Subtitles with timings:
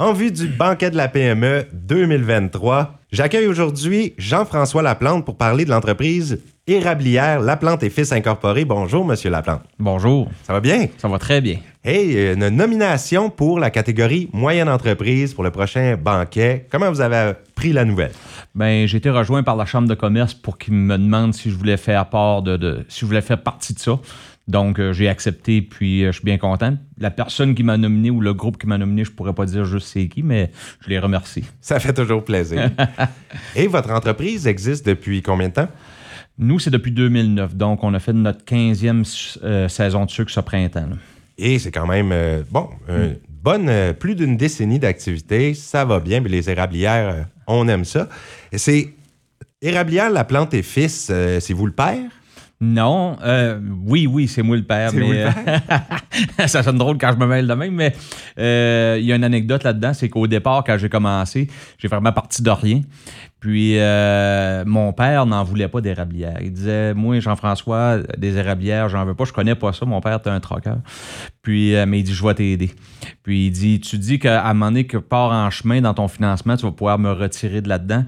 [0.00, 5.70] En vue du banquet de la PME 2023, j'accueille aujourd'hui Jean-François Laplante pour parler de
[5.70, 8.64] l'entreprise érablière Laplante et Fils Incorporé.
[8.64, 9.62] Bonjour, Monsieur Laplante.
[9.80, 10.30] Bonjour.
[10.44, 10.86] Ça va bien?
[10.98, 11.58] Ça va très bien.
[11.82, 16.68] Hey, une nomination pour la catégorie moyenne entreprise pour le prochain banquet.
[16.70, 18.12] Comment vous avez pris la nouvelle?
[18.54, 21.56] Ben, j'ai été rejoint par la Chambre de commerce pour qu'ils me demandent si je
[21.56, 23.98] voulais faire part de, si je voulais faire partie de ça.
[24.48, 26.74] Donc, euh, j'ai accepté, puis euh, je suis bien content.
[26.96, 29.66] La personne qui m'a nominé ou le groupe qui m'a nominé, je pourrais pas dire
[29.66, 30.50] juste c'est qui, mais
[30.80, 31.44] je les remercie.
[31.60, 32.70] Ça fait toujours plaisir.
[33.56, 35.68] Et votre entreprise existe depuis combien de temps?
[36.38, 37.56] Nous, c'est depuis 2009.
[37.56, 40.88] Donc, on a fait notre 15e euh, saison de sucre ce printemps.
[41.36, 42.12] Et c'est quand même,
[42.50, 45.54] bon, une bonne, plus d'une décennie d'activité.
[45.54, 48.08] Ça va bien, mais les érablières, on aime ça.
[48.52, 48.94] C'est
[49.60, 52.10] Érablière, la plante et fils, c'est vous le père?
[52.60, 57.16] Non, euh, oui, oui, c'est moi le père, mais euh, ça sonne drôle quand je
[57.16, 57.94] me mêle de même, mais
[58.36, 61.46] euh, il y a une anecdote là-dedans, c'est qu'au départ, quand j'ai commencé,
[61.78, 62.80] j'ai vraiment parti de rien.
[63.38, 63.76] Puis
[64.66, 66.38] mon père n'en voulait pas d'érablières.
[66.40, 69.86] Il disait, moi, Jean-François, des érablières, j'en veux pas, je connais pas ça.
[69.86, 70.78] Mon père était un troqueur.
[71.42, 72.72] Puis, mais il dit, je vais t'aider.
[73.22, 76.08] Puis il dit, tu dis qu'à un moment donné que part en chemin dans ton
[76.08, 78.04] financement, tu vas pouvoir me retirer de là-dedans.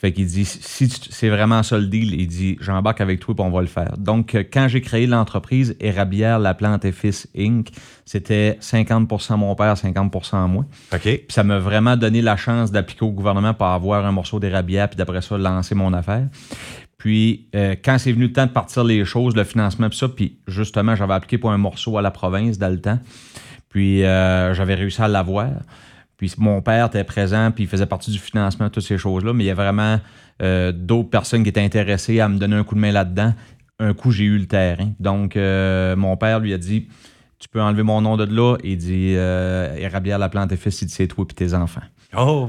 [0.00, 3.42] Fait qu'il dit, si c'est vraiment ça le deal, il dit, j'embarque avec toi et
[3.42, 3.98] on va le faire.
[3.98, 7.68] Donc, euh, quand j'ai créé l'entreprise Érablière, La Plante et Fils Inc.,
[8.06, 10.64] c'était 50% mon père, 50% moi.
[10.94, 11.02] OK.
[11.02, 14.88] Puis ça m'a vraiment donné la chance d'appliquer au gouvernement pour avoir un morceau d'érablière,
[14.88, 16.28] puis d'après ça, lancer mon affaire.
[16.96, 20.08] Puis, euh, quand c'est venu le temps de partir les choses, le financement, puis ça,
[20.08, 22.98] puis justement, j'avais appliqué pour un morceau à la province dans le temps.
[23.68, 25.50] Puis, euh, j'avais réussi à l'avoir.
[26.20, 29.32] Puis mon père était présent, puis il faisait partie du financement, toutes ces choses-là.
[29.32, 29.98] Mais il y a vraiment
[30.42, 33.32] euh, d'autres personnes qui étaient intéressées à me donner un coup de main là-dedans.
[33.78, 34.92] Un coup, j'ai eu le terrain.
[35.00, 36.88] Donc, euh, mon père lui a dit
[37.40, 38.56] Tu peux enlever mon nom de là.
[38.62, 41.82] Et dit euh, la plante et fils, c'est toi et tes enfants.
[42.16, 42.48] Oh,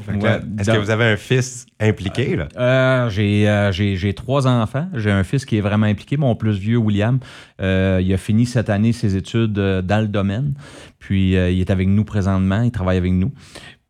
[0.57, 2.35] est-ce que vous avez un fils impliqué?
[2.35, 2.47] là?
[2.57, 4.87] Euh, euh, j'ai, trois enfants.
[4.95, 7.19] J'ai un fils qui est vraiment impliqué, mon plus vieux, William.
[7.61, 10.55] Euh, il a fini cette année ses études dans le domaine.
[10.97, 13.31] Puis il est avec nous présentement, il travaille avec nous.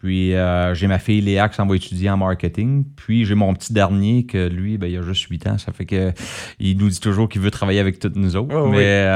[0.01, 0.34] Puis
[0.73, 2.85] j'ai ma fille Léa qui s'en va étudier en marketing.
[2.95, 5.57] Puis j'ai mon petit dernier que lui, ben, il a juste 8 ans.
[5.57, 6.12] Ça fait que
[6.59, 8.56] il nous dit toujours qu'il veut travailler avec toutes nous autres.
[8.56, 9.07] Oh mais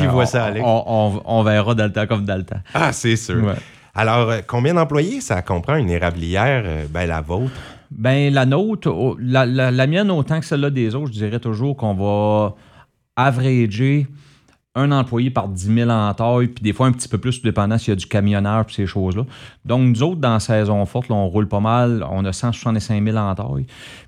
[0.00, 0.62] il voit ça aller.
[0.64, 2.60] On, verra dans le temps comme dans le temps.
[2.72, 3.54] Ah, c'est sûr.
[3.98, 7.50] Alors, euh, combien d'employés ça comprend une érablière, euh, ben, la vôtre?
[7.90, 12.54] Ben, la nôtre, la, mienne autant que celle-là des autres, je dirais toujours qu'on va
[13.16, 14.06] averager
[14.78, 17.76] un employé par 10 000 en taille, puis des fois un petit peu plus, dépendant
[17.78, 19.24] s'il y a du camionneur et ces choses-là.
[19.64, 22.04] Donc, nous autres, dans la saison forte, on roule pas mal.
[22.10, 23.66] On a 165 000 en taille.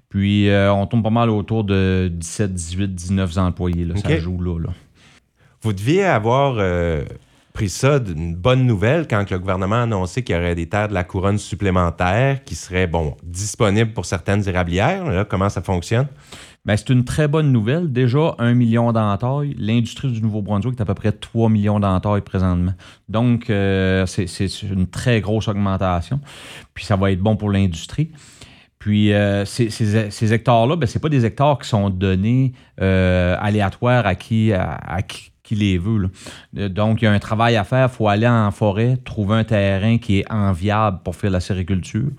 [0.09, 3.85] Puis, euh, on tombe pas mal autour de 17, 18, 19 employés.
[3.85, 4.59] Là, Ça joue là,
[5.63, 6.57] Vous deviez avoir
[7.53, 10.89] pris ça d'une bonne nouvelle quand le gouvernement a annoncé qu'il y aurait des terres
[10.89, 15.27] de la couronne supplémentaires qui seraient bon, disponibles pour certaines érablières.
[15.29, 16.07] comment ça fonctionne?
[16.67, 17.91] Bien, c'est une très bonne nouvelle.
[17.91, 19.55] Déjà, un million d'entailles.
[19.59, 22.75] L'industrie du Nouveau-Brunswick est à peu près 3 millions d'entailles présentement.
[23.09, 26.21] Donc, euh, c'est une très grosse augmentation.
[26.75, 28.11] Puis, ça va être bon pour l'industrie.
[28.79, 34.15] Puis euh, ces, hectares-là, ben, ce pas des hectares qui sont donnés euh, aléatoires à
[34.15, 36.11] qui, à qui les veut.
[36.57, 37.89] Euh, donc, il y a un travail à faire.
[37.93, 42.11] Il faut aller en forêt, trouver un terrain qui est enviable pour faire la sériculture,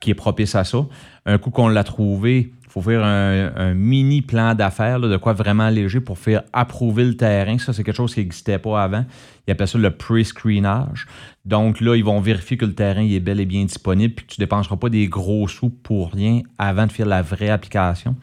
[0.00, 0.78] qui est propice à ça.
[1.26, 5.68] Un coup qu'on l'a trouvé, il faut faire un, mini plan d'affaires, de quoi vraiment
[5.68, 7.58] léger pour faire approuver le terrain.
[7.58, 9.04] Ça, c'est quelque chose qui n'existait pas avant.
[9.46, 11.06] Ils appellent ça le pre-screenage.
[11.46, 14.34] Donc là, ils vont vérifier que le terrain est bel et bien disponible, puis que
[14.34, 18.14] tu ne dépenseras pas des gros sous pour rien avant de faire la vraie application.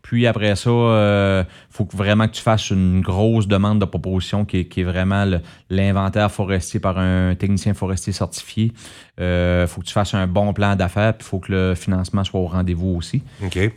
[0.00, 4.44] Puis après ça, il euh, faut vraiment que tu fasses une grosse demande de proposition
[4.44, 5.24] qui est, vraiment
[5.70, 8.72] l'inventaire forestier par un technicien forestier certifié.
[9.18, 11.74] Il euh, faut que tu fasses un bon plan d'affaires, puis il faut que le
[11.74, 13.22] financement soit au rendez-vous aussi.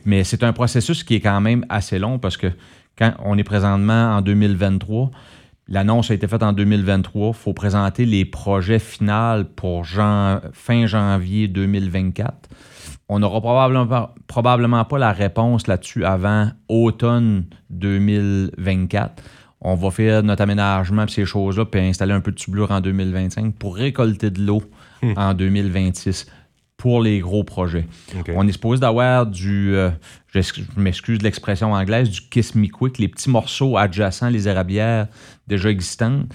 [0.06, 2.52] Mais c'est un processus qui est quand même assez long parce que
[2.98, 5.12] quand on est présentement en 2023,
[5.70, 7.30] L'annonce a été faite en 2023.
[7.30, 12.50] Il faut présenter les projets finaux pour fin janvier 2024.
[13.10, 19.24] On n'aura probablement, probablement pas la réponse là-dessus avant automne 2024.
[19.62, 22.80] On va faire notre aménagement et ces choses-là, puis installer un peu de tublure en
[22.80, 24.62] 2025 pour récolter de l'eau
[25.02, 25.14] hmm.
[25.16, 26.28] en 2026
[26.78, 27.88] pour les gros projets.
[28.36, 29.90] On est supposé d'avoir du, euh,
[30.30, 30.40] je
[30.78, 35.08] m'excuse de l'expression anglaise, du kiss me quick, les petits morceaux adjacents, les érablières
[35.48, 36.28] déjà existantes.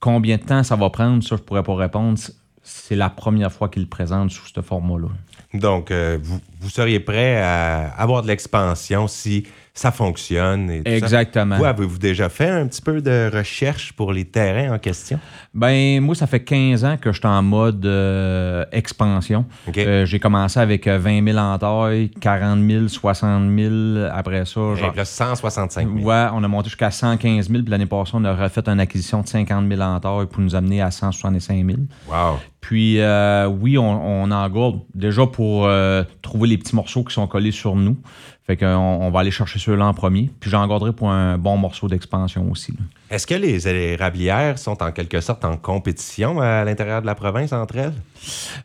[0.00, 2.18] Combien de temps ça va prendre, ça, je pourrais pas répondre.
[2.62, 5.08] C'est la première fois qu'ils le présentent sous ce format-là.
[5.54, 10.70] Donc, euh, vous, seriez prêt à avoir de l'expansion si ça fonctionne.
[10.70, 10.96] Et tout ça.
[10.96, 11.58] Exactement.
[11.58, 15.18] Vous, avez-vous déjà fait un petit peu de recherche pour les terrains en question?
[15.52, 19.44] Ben, moi, ça fait 15 ans que je suis en mode euh, expansion.
[19.76, 23.72] Euh, j'ai commencé avec euh, 20 000 en taille, 40 000, 60 000.
[24.12, 26.08] Après ça, Et genre, là, 165 000.
[26.08, 27.62] Ouais, on a monté jusqu'à 115 000.
[27.62, 30.54] Puis l'année passée, on a refait une acquisition de 50 000 en taille pour nous
[30.54, 31.78] amener à 165 000.
[32.08, 32.38] Wow.
[32.64, 37.26] Puis euh, oui, on, on engorge déjà pour euh, trouver les petits morceaux qui sont
[37.26, 37.98] collés sur nous.
[38.46, 40.30] Fait qu'on on va aller chercher ceux-là en premier.
[40.40, 42.72] Puis j'engorderai pour un bon morceau d'expansion aussi.
[43.14, 47.52] Est-ce que les érablières sont en quelque sorte en compétition à l'intérieur de la province
[47.52, 47.94] entre elles?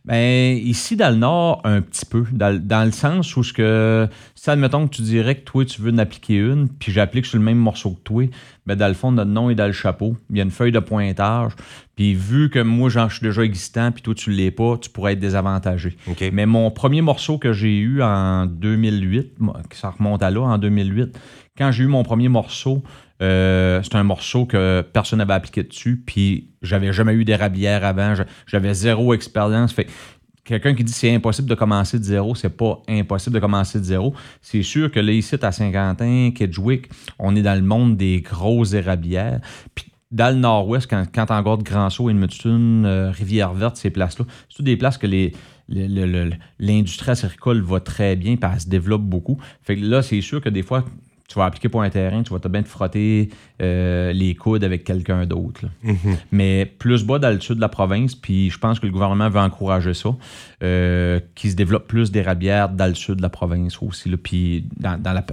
[0.06, 2.24] Ben, ici, dans le Nord, un petit peu.
[2.32, 5.84] Dans, dans le sens où, ce que, si admettons que tu dirais que toi, tu
[5.84, 8.28] veux en appliquer une, puis j'applique sur le même morceau que toi,
[8.66, 10.18] ben, dans le fond, notre nom est dans le chapeau.
[10.32, 11.52] Il y a une feuille de pointage.
[11.96, 14.90] Puis vu que moi, j'en suis déjà existant, puis toi, tu ne l'es pas, tu
[14.90, 15.96] pourrais être désavantagé.
[16.34, 20.58] Mais mon premier morceau que j'ai eu en 2008, moi, ça remonte à là, en
[20.58, 21.16] 2008,
[21.56, 22.82] quand j'ai eu mon premier morceau,
[23.22, 28.14] euh, c'est un morceau que personne n'avait appliqué dessus, puis j'avais jamais eu d'érablière avant,
[28.48, 29.74] j'avais zéro expérience.
[29.74, 29.92] Fait que
[30.46, 33.84] quelqu'un qui dit c'est impossible de commencer de zéro, c'est pas impossible de commencer de
[33.84, 34.14] zéro.
[34.42, 36.90] C'est sûr que là, ici, à Saint-Quentin, Kedgewick,
[37.20, 39.42] on est dans le monde des grosses érablières.
[39.76, 44.26] Puis dans le nord-ouest, quand, quand on regarde Grand Sault, Edmundston, euh, Rivière-Verte, ces places-là,
[44.50, 45.34] c'est toutes des places que les,
[45.68, 49.38] le- le- le- l'industrie acéricole va très bien, puis elle se développe beaucoup.
[49.62, 50.84] Fait que là, c'est sûr que des fois,
[51.30, 53.30] tu vas appliquer pour un terrain, tu vas te bien te frotter
[53.62, 55.62] euh, les coudes avec quelqu'un d'autre.
[55.64, 55.94] là.
[56.32, 59.30] Mais plus bas dans le sud de la province, puis je pense que le gouvernement
[59.30, 60.10] veut encourager ça,
[60.64, 64.66] euh, qu'il se développe plus d'érablières dans le sud de la province aussi, là, puis
[64.78, 65.24] dans, dans la,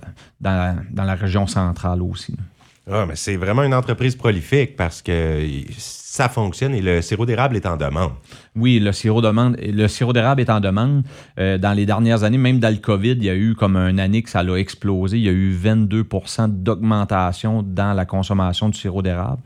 [0.41, 2.33] dans, la, dans la région centrale aussi.
[2.33, 2.43] là.
[2.89, 5.45] Ah, mais c'est vraiment une entreprise prolifique parce que
[5.77, 8.13] ça fonctionne et le sirop d'érable est en demande.
[8.55, 11.03] Oui, le sirop, demande, le sirop d'érable est en demande.
[11.41, 13.99] Euh, dans les dernières années, même dans le COVID, il y a eu comme une
[13.99, 15.19] année que ça a explosé.
[15.19, 19.43] Il y a eu 22% d'augmentation dans la consommation du sirop d'érable.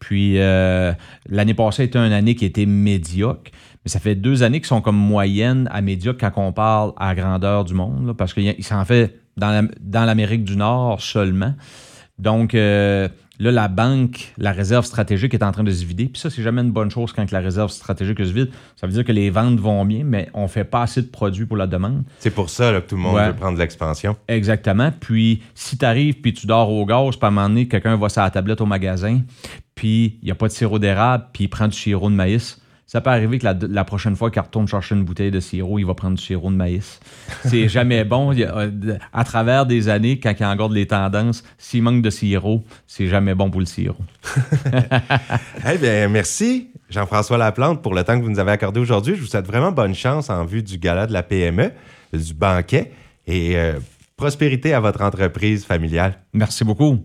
[0.00, 0.92] Puis euh,
[1.28, 3.52] l'année passée était une année qui était médiocre.
[3.84, 7.08] Mais ça fait deux années qui sont comme moyennes à médiocre quand on parle à
[7.08, 11.54] la grandeur du monde, parce qu'il s'en fait la- dans l'Amérique du Nord seulement.
[12.22, 13.08] Donc, euh,
[13.40, 16.04] là, la banque, la réserve stratégique est en train de se vider.
[16.06, 18.50] Puis ça, c'est jamais une bonne chose quand la réserve stratégique se vide.
[18.76, 21.46] Ça veut dire que les ventes vont bien, mais on fait pas assez de produits
[21.46, 22.04] pour la demande.
[22.20, 23.26] C'est pour ça là, que tout le monde Ouais.
[23.26, 24.16] veut prendre de l'expansion.
[24.28, 24.92] Exactement.
[25.00, 27.96] Puis, si tu arrives puis tu dors au gaz, puis à un moment donné, quelqu'un
[27.96, 29.20] va sur la tablette au magasin,
[29.74, 32.61] puis il n'y a pas de sirop d'érable, puis il prend du sirop de maïs.
[32.92, 35.78] Ça peut arriver que la, la prochaine fois qu'il retourne chercher une bouteille de sirop,
[35.78, 37.00] il va prendre du sirop de maïs.
[37.46, 38.36] C'est jamais bon.
[38.36, 43.06] Euh, à travers des années, quand il regarde les tendances, s'il manque de sirop, c'est
[43.06, 43.96] jamais bon pour le sirop.
[45.72, 49.14] Eh bien, merci, Jean-François Laplante, pour le temps que vous nous avez accordé aujourd'hui.
[49.14, 51.70] Je vous souhaite vraiment bonne chance en vue du gala de la PME,
[52.12, 52.92] du banquet,
[53.26, 53.78] et euh,
[54.18, 56.18] prospérité à votre entreprise familiale.
[56.34, 56.98] Merci beaucoup.